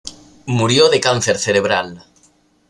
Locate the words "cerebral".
1.37-2.03